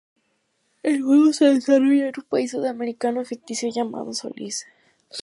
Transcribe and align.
El 0.81 1.03
juego 1.03 1.31
se 1.31 1.45
desarrolla 1.45 2.07
en 2.07 2.13
un 2.17 2.23
país 2.27 2.49
sudamericano 2.49 3.23
ficticio 3.23 3.69
llamado 3.71 4.15
Solís. 4.15 4.65